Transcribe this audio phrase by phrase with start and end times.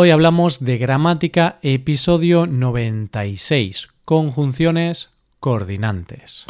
[0.00, 6.44] Hoy hablamos de gramática, episodio 96, conjunciones coordinantes.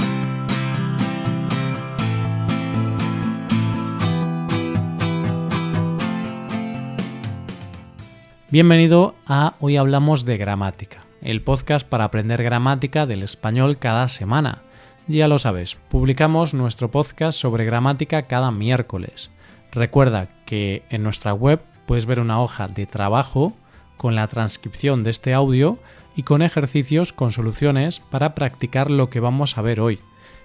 [8.51, 14.61] Bienvenido a Hoy Hablamos de Gramática, el podcast para aprender gramática del español cada semana.
[15.07, 19.31] Ya lo sabes, publicamos nuestro podcast sobre gramática cada miércoles.
[19.73, 23.55] Recuerda que en nuestra web puedes ver una hoja de trabajo
[23.97, 25.79] con la transcripción de este audio
[26.15, 29.99] y con ejercicios con soluciones para practicar lo que vamos a ver hoy.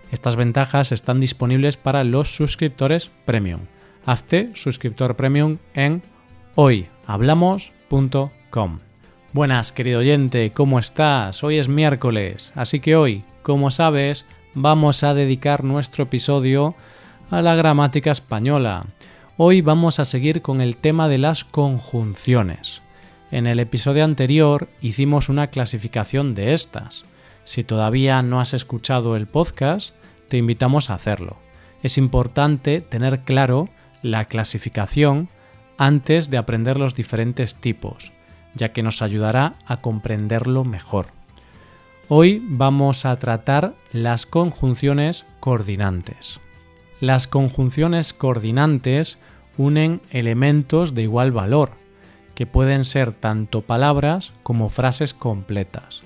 [0.09, 3.59] Estas ventajas están disponibles para los suscriptores premium.
[4.05, 6.01] Hazte suscriptor premium en
[6.55, 8.79] hoyhablamos.com.
[9.33, 11.43] Buenas, querido oyente, ¿cómo estás?
[11.43, 16.73] Hoy es miércoles, así que hoy, como sabes, vamos a dedicar nuestro episodio
[17.29, 18.85] a la gramática española.
[19.35, 22.83] Hoy vamos a seguir con el tema de las conjunciones.
[23.31, 27.03] En el episodio anterior hicimos una clasificación de estas.
[27.43, 29.95] Si todavía no has escuchado el podcast,
[30.29, 31.37] te invitamos a hacerlo.
[31.81, 33.69] Es importante tener claro
[34.03, 35.29] la clasificación
[35.79, 38.11] antes de aprender los diferentes tipos,
[38.53, 41.07] ya que nos ayudará a comprenderlo mejor.
[42.07, 46.39] Hoy vamos a tratar las conjunciones coordinantes.
[47.03, 49.17] Las conjunciones coordinantes
[49.57, 51.71] unen elementos de igual valor,
[52.33, 56.01] que pueden ser tanto palabras como frases completas.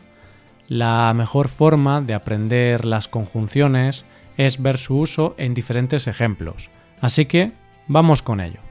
[0.67, 4.05] La mejor forma de aprender las conjunciones
[4.37, 7.51] es ver su uso en diferentes ejemplos, así que
[7.87, 8.61] vamos con ello.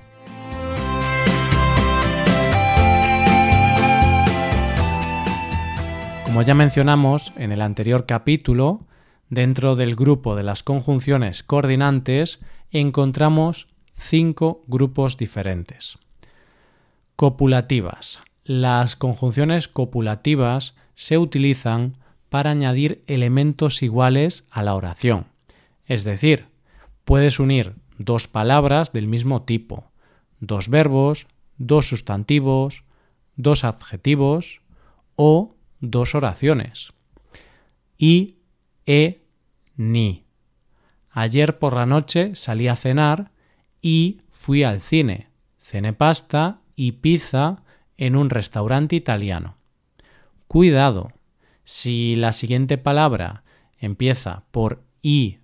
[6.25, 8.81] Como ya mencionamos en el anterior capítulo,
[9.29, 15.99] Dentro del grupo de las conjunciones coordinantes encontramos cinco grupos diferentes.
[17.17, 18.21] Copulativas.
[18.45, 21.97] Las conjunciones copulativas se utilizan
[22.29, 25.27] para añadir elementos iguales a la oración.
[25.87, 26.47] Es decir,
[27.05, 29.91] puedes unir dos palabras del mismo tipo,
[30.39, 31.27] dos verbos,
[31.59, 32.85] dos sustantivos,
[33.37, 34.61] dos adjetivos
[35.17, 36.93] o dos oraciones.
[37.99, 38.37] Y
[38.87, 39.26] e,
[39.77, 40.25] ni.
[41.11, 43.31] Ayer por la noche salí a cenar
[43.81, 45.29] y fui al cine.
[45.59, 47.63] Cené pasta y pizza
[47.97, 49.57] en un restaurante italiano.
[50.47, 51.13] Cuidado,
[51.65, 53.43] si la siguiente palabra
[53.79, 55.39] empieza por i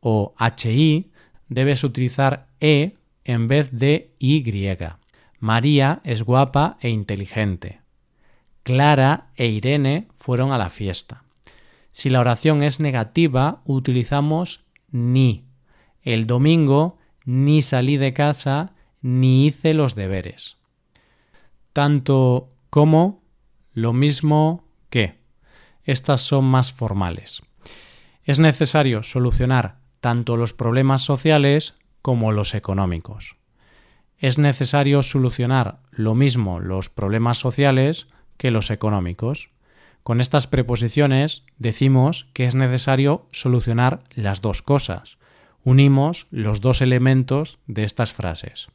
[0.00, 0.34] o
[0.64, 1.12] hi,
[1.48, 4.42] debes utilizar e en vez de y.
[5.38, 7.80] María es guapa e inteligente.
[8.62, 11.22] Clara e Irene fueron a la fiesta.
[11.98, 15.48] Si la oración es negativa, utilizamos ni.
[16.00, 18.72] El domingo ni salí de casa
[19.02, 20.58] ni hice los deberes.
[21.72, 23.24] Tanto como,
[23.72, 25.18] lo mismo que.
[25.82, 27.42] Estas son más formales.
[28.22, 33.34] Es necesario solucionar tanto los problemas sociales como los económicos.
[34.18, 39.50] Es necesario solucionar lo mismo los problemas sociales que los económicos.
[40.08, 45.18] Con estas preposiciones decimos que es necesario solucionar las dos cosas.
[45.64, 48.68] Unimos los dos elementos de estas frases.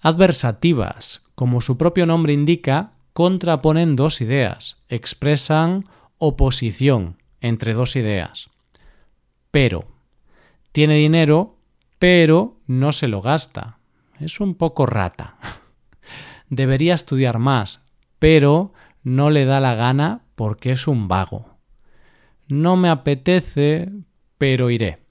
[0.00, 5.86] Adversativas, como su propio nombre indica, contraponen dos ideas, expresan
[6.18, 8.50] oposición entre dos ideas.
[9.50, 9.88] Pero.
[10.70, 11.56] Tiene dinero,
[11.98, 13.78] pero no se lo gasta.
[14.20, 15.38] Es un poco rata.
[16.50, 17.80] Debería estudiar más,
[18.20, 21.58] pero no le da la gana porque es un vago.
[22.48, 23.90] No me apetece,
[24.38, 25.04] pero iré.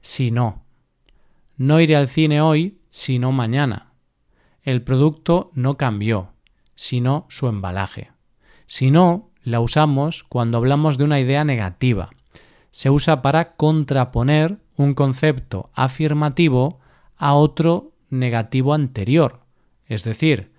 [0.00, 0.64] Si no.
[1.56, 3.92] No iré al cine hoy, sino mañana.
[4.62, 6.32] El producto no cambió,
[6.74, 8.10] sino su embalaje.
[8.66, 12.10] Si no, la usamos cuando hablamos de una idea negativa.
[12.70, 16.80] Se usa para contraponer un concepto afirmativo
[17.16, 19.40] a otro negativo anterior.
[19.86, 20.52] Es decir,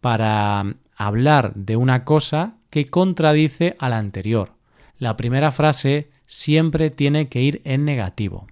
[0.00, 4.52] para hablar de una cosa que contradice a la anterior.
[4.98, 8.46] La primera frase siempre tiene que ir en negativo.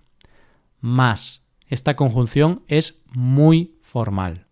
[0.81, 1.45] Más.
[1.67, 4.47] Esta conjunción es muy formal.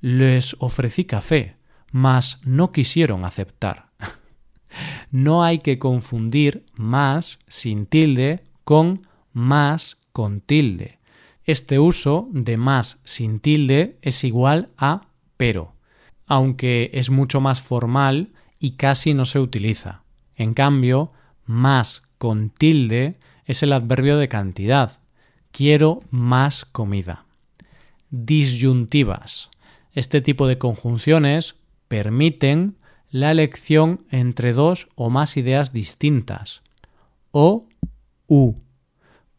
[0.00, 1.54] Les ofrecí café,
[1.92, 3.90] mas no quisieron aceptar.
[5.12, 10.98] no hay que confundir más sin tilde con más con tilde.
[11.44, 15.06] Este uso de más sin tilde es igual a
[15.36, 15.73] pero
[16.26, 20.02] aunque es mucho más formal y casi no se utiliza.
[20.36, 21.12] En cambio,
[21.44, 24.98] más con tilde es el adverbio de cantidad.
[25.50, 27.24] Quiero más comida.
[28.10, 29.50] Disyuntivas.
[29.92, 31.56] Este tipo de conjunciones
[31.88, 32.76] permiten
[33.10, 36.62] la elección entre dos o más ideas distintas.
[37.30, 37.68] O,
[38.26, 38.54] u.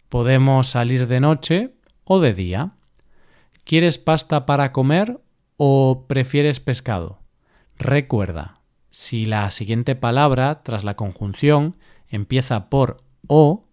[0.07, 1.73] Podemos salir de noche
[2.05, 2.71] o de día.
[3.65, 5.19] ¿Quieres pasta para comer
[5.57, 7.19] o prefieres pescado?
[7.77, 8.59] Recuerda,
[8.89, 11.75] si la siguiente palabra tras la conjunción
[12.07, 12.97] empieza por
[13.27, 13.65] o,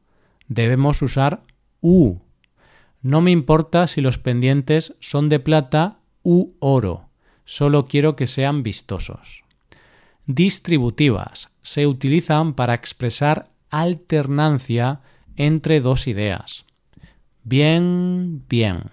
[0.48, 1.42] debemos usar
[1.80, 2.18] u.
[3.02, 7.08] No me importa si los pendientes son de plata u oro,
[7.44, 9.42] solo quiero que sean vistosos.
[10.26, 15.00] Distributivas se utilizan para expresar alternancia
[15.36, 16.64] entre dos ideas.
[17.42, 18.90] Bien, bien.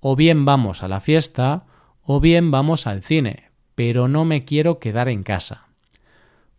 [0.00, 1.64] O bien vamos a la fiesta
[2.06, 5.66] o bien vamos al cine, pero no me quiero quedar en casa.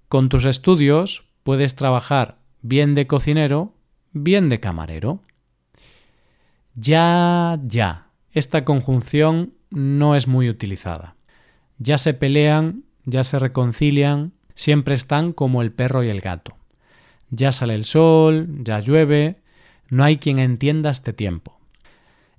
[0.10, 3.74] Con tus estudios puedes trabajar bien de cocinero,
[4.12, 5.22] bien de camarero.
[6.76, 8.08] Ya, ya.
[8.32, 11.16] Esta conjunción no es muy utilizada.
[11.80, 16.58] Ya se pelean, ya se reconcilian, siempre están como el perro y el gato.
[17.30, 19.38] Ya sale el sol, ya llueve,
[19.90, 21.57] no hay quien entienda este tiempo.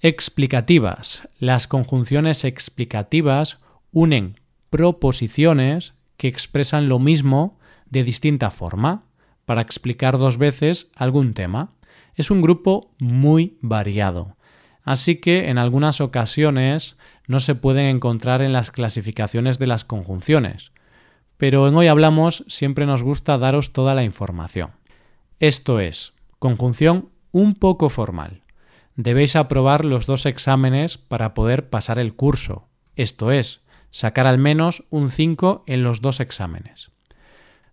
[0.01, 1.27] Explicativas.
[1.41, 3.59] Las conjunciones explicativas
[3.91, 4.39] unen
[4.71, 7.59] proposiciones que expresan lo mismo
[7.91, 9.03] de distinta forma
[9.45, 11.73] para explicar dos veces algún tema.
[12.15, 14.37] Es un grupo muy variado,
[14.85, 16.97] así que en algunas ocasiones
[17.27, 20.71] no se pueden encontrar en las clasificaciones de las conjunciones,
[21.39, 24.71] pero en Hoy Hablamos siempre nos gusta daros toda la información.
[25.41, 28.43] Esto es, conjunción un poco formal.
[28.99, 32.67] Debéis aprobar los dos exámenes para poder pasar el curso,
[32.97, 33.61] esto es,
[33.93, 36.91] sacar al menos un 5 en los dos exámenes.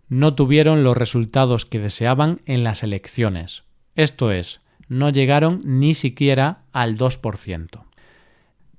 [0.08, 3.64] No tuvieron los resultados que deseaban en las elecciones,
[3.96, 7.86] esto es, no llegaron ni siquiera al 2%.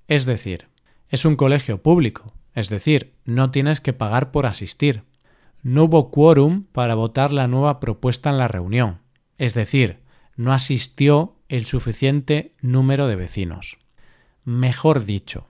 [0.06, 0.69] Es decir,
[1.08, 5.02] es un colegio público, es decir, no tienes que pagar por asistir.
[5.64, 9.00] No hubo quórum para votar la nueva propuesta en la reunión,
[9.37, 9.98] es decir,
[10.37, 13.78] no asistió el suficiente número de vecinos.
[14.44, 15.46] Mejor dicho,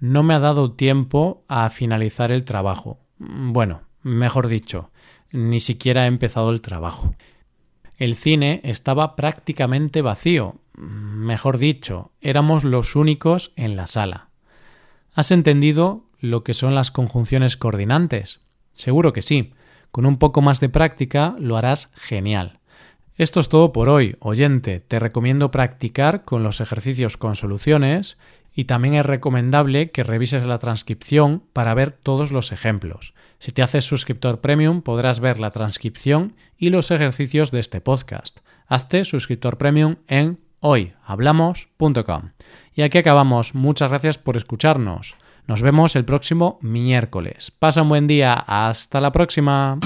[0.00, 3.00] no me ha dado tiempo a finalizar el trabajo.
[3.18, 4.90] Bueno, mejor dicho,
[5.32, 7.14] ni siquiera he empezado el trabajo.
[7.96, 10.56] El cine estaba prácticamente vacío.
[10.74, 14.28] Mejor dicho, éramos los únicos en la sala.
[15.14, 18.40] ¿Has entendido lo que son las conjunciones coordinantes?
[18.72, 19.52] Seguro que sí.
[19.90, 22.57] Con un poco más de práctica lo harás genial.
[23.18, 24.78] Esto es todo por hoy, oyente.
[24.78, 28.16] Te recomiendo practicar con los ejercicios con soluciones
[28.54, 33.14] y también es recomendable que revises la transcripción para ver todos los ejemplos.
[33.40, 38.38] Si te haces suscriptor premium podrás ver la transcripción y los ejercicios de este podcast.
[38.68, 42.30] Hazte suscriptor premium en hoyhablamos.com.
[42.72, 43.52] Y aquí acabamos.
[43.52, 45.16] Muchas gracias por escucharnos.
[45.48, 47.50] Nos vemos el próximo miércoles.
[47.50, 48.34] Pasa un buen día.
[48.34, 49.80] Hasta la próxima.